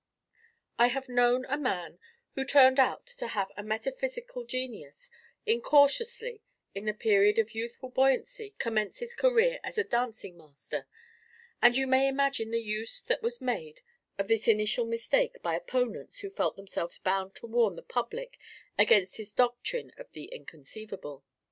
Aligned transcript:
I 0.79 0.87
have 0.87 1.07
known 1.09 1.45
a 1.47 1.59
man 1.59 1.99
who 2.33 2.43
turned 2.43 2.79
out 2.79 3.05
to 3.05 3.27
have 3.27 3.51
a 3.55 3.61
metaphysical 3.61 4.45
genius, 4.45 5.11
incautiously, 5.45 6.41
in 6.73 6.85
the 6.85 6.93
period 6.95 7.37
of 7.37 7.53
youthful 7.53 7.89
buoyancy, 7.89 8.55
commence 8.57 8.97
his 8.97 9.13
career 9.13 9.59
as 9.63 9.77
a 9.77 9.83
dancing 9.83 10.35
master; 10.37 10.87
and 11.61 11.77
you 11.77 11.85
may 11.85 12.07
imagine 12.07 12.49
the 12.49 12.63
use 12.63 13.03
that 13.03 13.21
was 13.21 13.41
made 13.41 13.81
of 14.17 14.27
this 14.27 14.47
initial 14.47 14.85
mistake 14.87 15.39
by 15.43 15.53
opponents 15.55 16.21
who 16.21 16.31
felt 16.31 16.55
themselves 16.55 16.97
bound 16.97 17.35
to 17.35 17.45
warn 17.45 17.75
the 17.75 17.83
public 17.83 18.39
against 18.79 19.17
his 19.17 19.31
doctrine 19.31 19.91
of 19.99 20.11
the 20.13 20.23
Inconceivable. 20.33 21.23